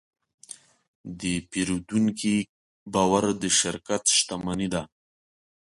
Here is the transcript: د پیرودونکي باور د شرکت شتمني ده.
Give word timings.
د 1.21 1.21
پیرودونکي 1.51 2.35
باور 2.93 3.23
د 3.41 3.43
شرکت 3.59 4.03
شتمني 4.17 4.67
ده. 4.73 4.83